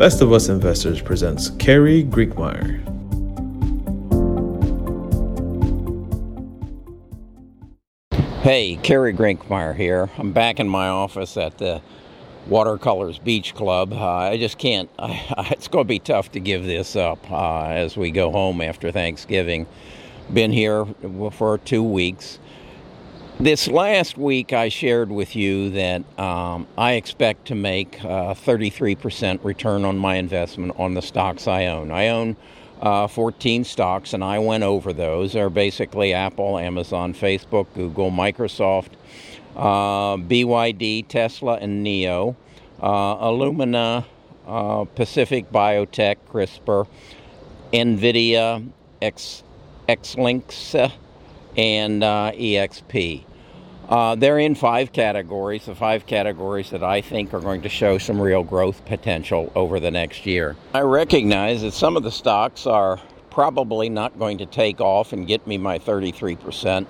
[0.00, 2.80] Best of Us Investors presents Kerry Grinkmeyer.
[8.40, 10.08] Hey, Kerry Grinkmeyer here.
[10.16, 11.82] I'm back in my office at the
[12.46, 13.92] Watercolors Beach Club.
[13.92, 17.64] Uh, I just can't, I, it's going to be tough to give this up uh,
[17.64, 19.66] as we go home after Thanksgiving.
[20.32, 20.86] Been here
[21.30, 22.38] for two weeks.
[23.40, 29.42] This last week, I shared with you that um, I expect to make a 33%
[29.42, 31.90] return on my investment on the stocks I own.
[31.90, 32.36] I own
[32.82, 35.32] uh, 14 stocks, and I went over those.
[35.32, 38.90] They're basically Apple, Amazon, Facebook, Google, Microsoft,
[39.56, 42.36] uh, BYD, Tesla, and NIO,
[42.82, 44.04] uh, Illumina,
[44.46, 46.86] uh, Pacific Biotech, CRISPR,
[47.72, 48.68] NVIDIA,
[49.00, 49.44] X,
[49.88, 50.92] Xilinx,
[51.56, 53.24] and uh, EXP.
[53.90, 57.98] Uh, they're in five categories, the five categories that I think are going to show
[57.98, 60.54] some real growth potential over the next year.
[60.72, 65.26] I recognize that some of the stocks are probably not going to take off and
[65.26, 66.88] get me my 33% uh,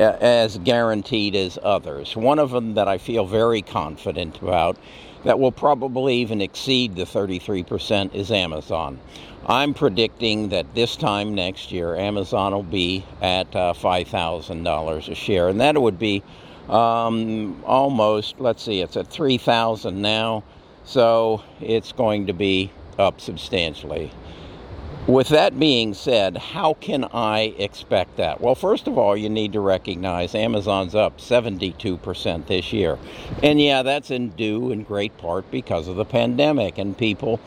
[0.00, 2.16] as guaranteed as others.
[2.16, 4.76] One of them that I feel very confident about
[5.24, 8.98] that will probably even exceed the 33% is Amazon.
[9.46, 15.48] I'm predicting that this time next year, Amazon will be at uh, $5,000 a share,
[15.48, 16.22] and that would be
[16.68, 20.44] um, almost, let's see, it's at 3000 now,
[20.84, 24.10] so it's going to be up substantially.
[25.10, 28.40] With that being said, how can I expect that?
[28.40, 32.96] Well, first of all, you need to recognize Amazon's up 72% this year.
[33.42, 37.40] And yeah, that's in due in great part because of the pandemic and people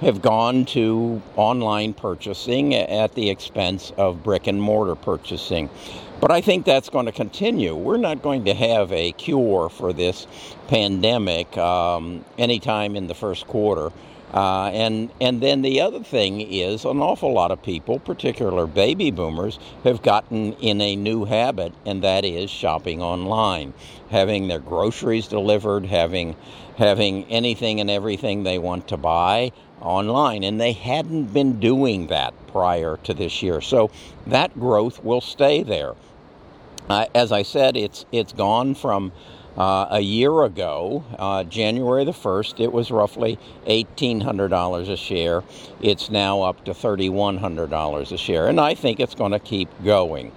[0.00, 5.68] have gone to online purchasing at the expense of brick and mortar purchasing.
[6.20, 7.74] But I think that's going to continue.
[7.74, 10.28] We're not going to have a cure for this
[10.68, 13.90] pandemic um, anytime in the first quarter.
[14.32, 19.10] Uh, and and then the other thing is an awful lot of people, particular baby
[19.10, 23.72] boomers, have gotten in a new habit, and that is shopping online,
[24.10, 26.36] having their groceries delivered, having
[26.76, 29.50] having anything and everything they want to buy
[29.80, 33.60] online, and they hadn't been doing that prior to this year.
[33.62, 33.90] So
[34.26, 35.94] that growth will stay there.
[36.88, 39.12] Uh, as I said, it's it's gone from
[39.58, 45.42] uh, a year ago, uh, January the 1st, it was roughly $1,800 a share.
[45.82, 50.30] It's now up to $3,100 a share, and I think it's going to keep going.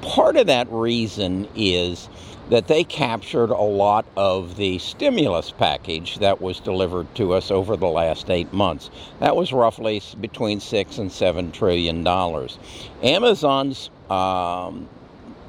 [0.00, 2.08] Part of that reason is
[2.48, 7.76] that they captured a lot of the stimulus package that was delivered to us over
[7.76, 8.90] the last eight months.
[9.20, 12.58] That was roughly between six and seven trillion dollars.
[13.02, 14.88] Amazon's um,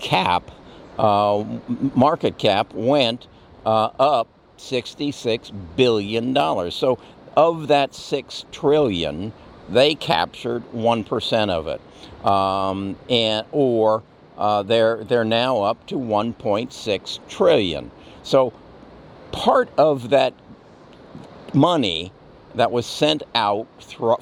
[0.00, 0.50] cap
[1.00, 1.44] uh,
[1.96, 3.28] market cap went
[3.66, 4.28] uh, up
[4.58, 6.74] 66 billion dollars.
[6.76, 6.98] So
[7.36, 9.32] of that 6 trillion,
[9.70, 11.80] they captured one percent of it,
[12.26, 14.02] um, and or
[14.38, 17.90] uh, they're they're now up to 1.6 trillion.
[18.24, 18.52] So
[19.32, 20.34] part of that
[21.54, 22.12] money
[22.56, 23.68] that was sent out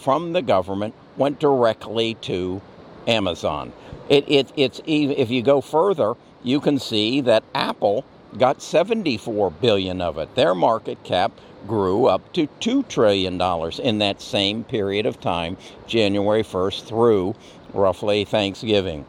[0.00, 2.60] from the government went directly to
[3.06, 3.72] Amazon.
[4.08, 6.14] It, it, it's if you go further,
[6.48, 8.04] you can see that Apple
[8.38, 10.34] got 74 billion of it.
[10.34, 11.32] Their market cap
[11.66, 17.34] grew up to 2 trillion dollars in that same period of time, January 1st through
[17.74, 19.04] roughly Thanksgiving.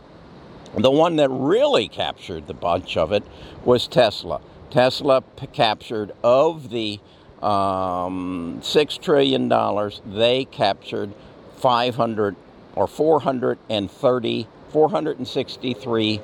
[0.78, 3.24] The one that really captured the bunch of it
[3.64, 4.42] was Tesla.
[4.70, 7.00] Tesla p- captured of the
[7.42, 11.14] um, six trillion dollars, they captured
[11.58, 12.36] 500
[12.76, 16.22] or 430, 463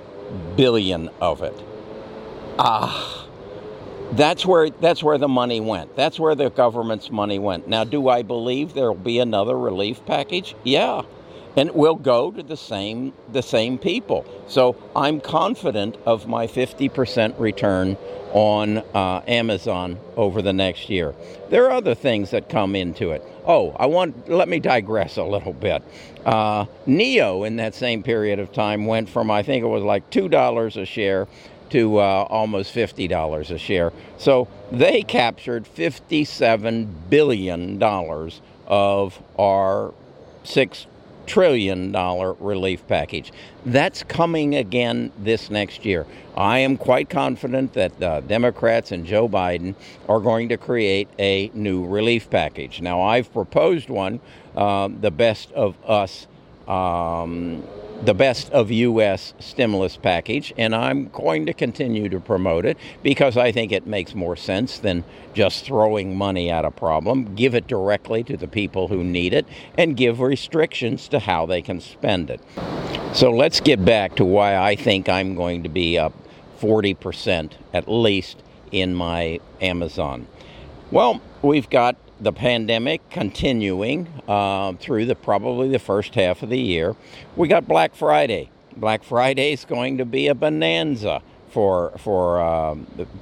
[0.55, 1.59] billion of it.
[2.57, 3.27] Ah,
[4.13, 5.95] that's where that's where the money went.
[5.95, 7.67] That's where the government's money went.
[7.67, 10.55] Now, do I believe there'll be another relief package?
[10.63, 11.03] Yeah,
[11.57, 14.25] and it will go to the same the same people.
[14.47, 17.97] So I'm confident of my 50% return
[18.33, 21.15] on uh, Amazon over the next year.
[21.49, 23.23] There are other things that come into it.
[23.45, 25.83] Oh, I want let me digress a little bit.
[26.25, 30.09] Uh, NIO in that same period of time went from I think it was like
[30.09, 31.27] two dollars a share
[31.69, 33.93] to uh, almost fifty dollars a share.
[34.17, 39.93] So they captured fifty-seven billion dollars of our
[40.43, 40.87] six
[41.25, 43.31] trillion dollar relief package.
[43.65, 46.05] That's coming again this next year.
[46.35, 49.75] I am quite confident that uh, Democrats and Joe Biden
[50.09, 52.81] are going to create a new relief package.
[52.81, 54.19] Now, I've proposed one,
[54.55, 56.27] uh, the best of us.
[56.67, 57.63] Um,
[58.03, 59.33] the best of U.S.
[59.39, 64.13] stimulus package, and I'm going to continue to promote it because I think it makes
[64.13, 65.03] more sense than
[65.33, 67.35] just throwing money at a problem.
[67.35, 69.45] Give it directly to the people who need it
[69.77, 72.41] and give restrictions to how they can spend it.
[73.13, 76.13] So let's get back to why I think I'm going to be up
[76.59, 80.27] 40% at least in my Amazon.
[80.91, 86.59] Well, we've got the pandemic continuing uh, through the probably the first half of the
[86.59, 86.95] year.
[87.35, 88.49] We got Black Friday.
[88.77, 92.75] Black Friday is going to be a bonanza for for uh,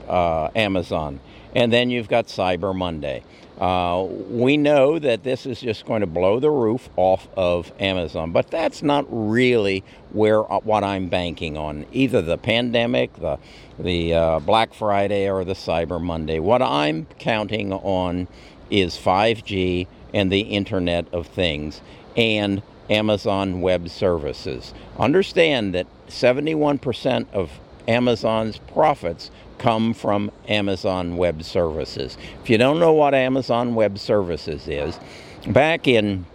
[0.08, 1.20] uh, Amazon,
[1.56, 3.24] and then you've got Cyber Monday.
[3.60, 8.32] Uh, we know that this is just going to blow the roof off of Amazon,
[8.32, 11.86] but that's not really where uh, what I'm banking on.
[11.92, 13.38] Either the pandemic, the
[13.80, 16.40] the uh, Black Friday, or the Cyber Monday.
[16.40, 18.28] What I'm counting on
[18.70, 21.82] is 5G and the Internet of Things
[22.16, 24.74] and Amazon Web Services.
[24.98, 27.52] Understand that 71% of
[27.88, 32.18] Amazon's profits come from Amazon Web Services.
[32.42, 35.00] If you don't know what Amazon Web Services is,
[35.48, 36.26] back in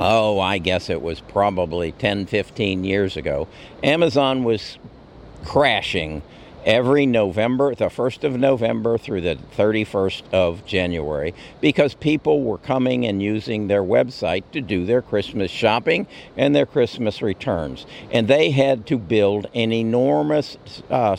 [0.00, 3.46] oh, I guess it was probably 10, 15 years ago,
[3.84, 4.78] Amazon was
[5.44, 6.22] crashing
[6.64, 13.06] every November, the 1st of November through the 31st of January, because people were coming
[13.06, 16.06] and using their website to do their Christmas shopping
[16.36, 17.86] and their Christmas returns.
[18.10, 20.56] And they had to build an enormous
[20.90, 21.16] uh,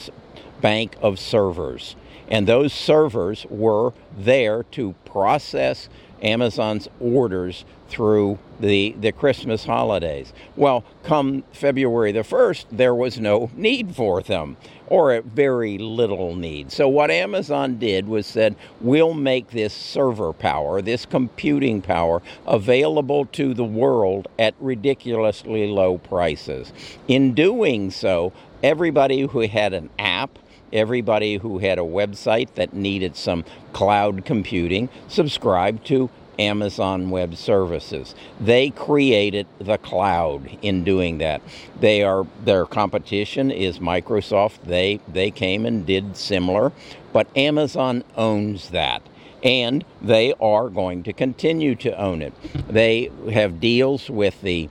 [0.62, 1.96] bank of servers.
[2.30, 5.90] And those servers were there to process
[6.22, 10.34] Amazon's orders through the, the Christmas holidays.
[10.56, 14.58] Well, come February the 1st, there was no need for them,
[14.88, 16.72] or very little need.
[16.72, 23.26] So, what Amazon did was said, we'll make this server power, this computing power, available
[23.28, 26.74] to the world at ridiculously low prices.
[27.08, 28.34] In doing so,
[28.64, 30.40] everybody who had an app,
[30.74, 36.10] everybody who had a website that needed some cloud computing subscribed to
[36.40, 38.16] Amazon Web Services.
[38.40, 41.42] They created the cloud in doing that.
[41.80, 44.64] They are their competition is Microsoft.
[44.64, 46.72] They they came and did similar,
[47.12, 49.02] but Amazon owns that.
[49.44, 52.34] And they are going to continue to own it.
[52.70, 54.70] They have deals with the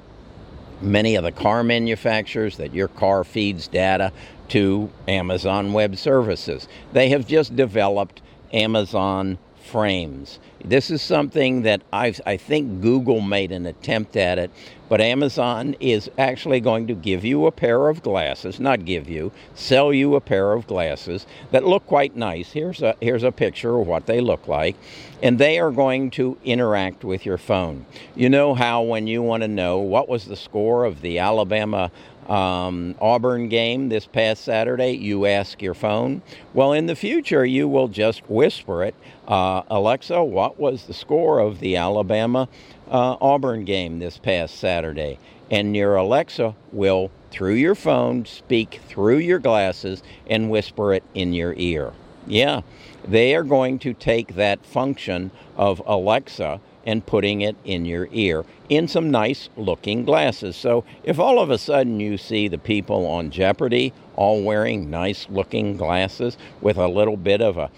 [0.83, 4.13] many of the car manufacturers that your car feeds data
[4.49, 6.69] to Amazon Web Services.
[6.93, 8.21] They have just developed
[8.53, 10.39] Amazon frames.
[10.65, 14.51] This is something that I've, I think Google made an attempt at it,
[14.89, 19.33] but Amazon is actually going to give you a pair of glasses, not give you,
[19.55, 22.53] sell you a pair of glasses that look quite nice.
[22.53, 24.77] Here's a, here's a picture of what they look like,
[25.23, 27.87] and they are going to interact with your phone.
[28.15, 31.91] You know how when you want to know what was the score of the Alabama
[32.33, 36.23] um, Auburn game this past Saturday, you ask your phone.
[36.55, 38.95] Well, in the future, you will just whisper it
[39.27, 42.49] uh, Alexa, what was the score of the Alabama
[42.91, 45.19] uh, Auburn game this past Saturday?
[45.51, 51.33] And your Alexa will, through your phone, speak through your glasses and whisper it in
[51.33, 51.93] your ear.
[52.27, 52.63] Yeah,
[53.07, 58.45] they are going to take that function of Alexa and putting it in your ear
[58.69, 60.57] in some nice looking glasses.
[60.57, 65.27] So if all of a sudden you see the people on Jeopardy all wearing nice
[65.31, 67.71] looking glasses with a little bit of a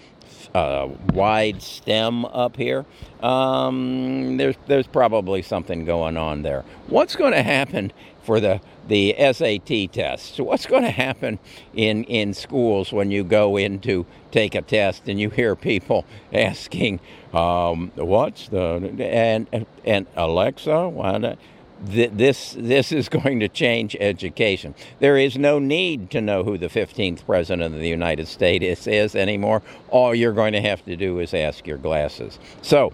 [1.13, 2.85] wide stem up here.
[3.21, 6.63] Um, there's there's probably something going on there.
[6.87, 7.91] What's going to happen
[8.23, 10.35] for the the SAT tests?
[10.35, 11.39] So what's going to happen
[11.73, 16.05] in in schools when you go in to take a test and you hear people
[16.33, 16.99] asking,
[17.33, 21.37] um, "What's the and and Alexa?" What?
[21.81, 24.73] this this is going to change education.
[24.99, 29.15] There is no need to know who the 15th president of the United States is
[29.15, 29.61] anymore.
[29.89, 32.39] All you're going to have to do is ask your glasses.
[32.61, 32.93] So,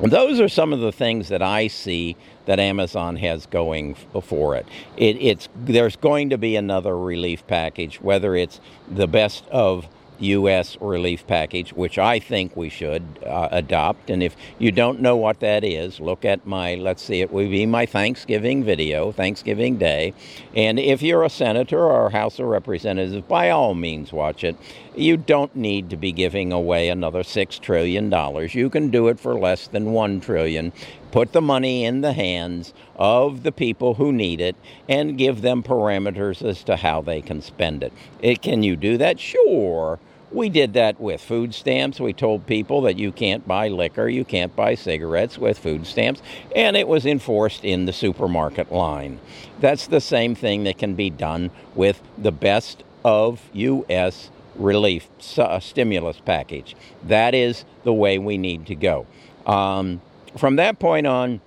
[0.00, 4.66] those are some of the things that I see that Amazon has going for it.
[4.96, 5.16] it.
[5.20, 10.76] It's there's going to be another relief package, whether it's the best of U.S.
[10.80, 14.10] relief package, which I think we should uh, adopt.
[14.10, 17.48] And if you don't know what that is, look at my, let's see, it will
[17.48, 20.14] be my Thanksgiving video, Thanksgiving Day.
[20.54, 24.56] And if you're a senator or a House of Representatives, by all means watch it.
[24.96, 28.12] You don't need to be giving away another $6 trillion.
[28.50, 30.72] You can do it for less than 1 trillion
[31.14, 34.56] put the money in the hands of the people who need it
[34.88, 37.92] and give them parameters as to how they can spend it.
[38.20, 39.20] it can you do that?
[39.20, 40.00] Sure.
[40.32, 42.00] We did that with food stamps.
[42.00, 46.20] We told people that you can't buy liquor, you can't buy cigarettes with food stamps,
[46.56, 49.20] and it was enforced in the supermarket line.
[49.60, 54.30] That's the same thing that can be done with the best of U.S.
[54.56, 56.76] relief stimulus package.
[57.04, 59.06] That is the way we need to go.
[59.46, 60.00] Um,
[60.36, 61.40] from that point on,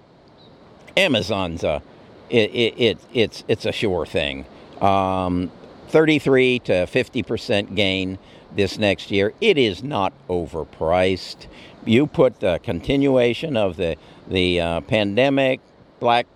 [0.95, 1.81] Amazon's a
[2.29, 4.45] it, it, it, it's it's a sure thing.
[4.81, 5.51] Um,
[5.89, 8.19] 33 to 50 percent gain
[8.55, 9.33] this next year.
[9.39, 11.47] It is not overpriced.
[11.85, 13.95] You put the continuation of the
[14.27, 15.61] the uh, pandemic,
[15.99, 16.27] Black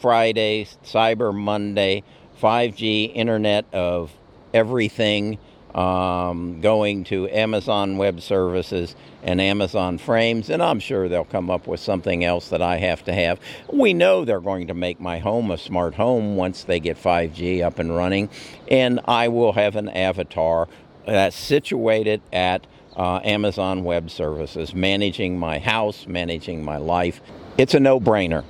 [0.00, 2.04] Friday, Cyber Monday,
[2.40, 4.12] 5G, Internet of
[4.52, 5.38] Everything
[5.74, 11.66] um, going to Amazon Web Services and Amazon Frames, and I'm sure they'll come up
[11.66, 13.38] with something else that I have to have.
[13.72, 17.62] We know they're going to make my home a smart home once they get 5G
[17.62, 18.28] up and running,
[18.68, 20.68] and I will have an avatar
[21.06, 27.20] that's situated at uh, Amazon Web Services, managing my house, managing my life.
[27.56, 28.44] It's a no brainer.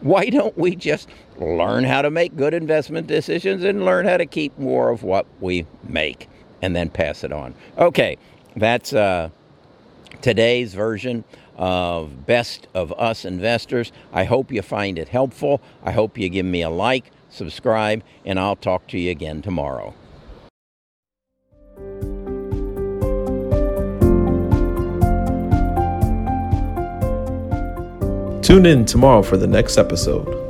[0.00, 1.08] Why don't we just
[1.38, 5.24] learn how to make good investment decisions and learn how to keep more of what
[5.40, 6.28] we make
[6.60, 7.54] and then pass it on?
[7.78, 8.18] Okay,
[8.56, 9.30] that's uh,
[10.20, 11.24] today's version
[11.56, 13.90] of Best of Us Investors.
[14.12, 15.62] I hope you find it helpful.
[15.82, 19.94] I hope you give me a like, subscribe, and I'll talk to you again tomorrow.
[28.44, 30.43] Tune in tomorrow for the next episode.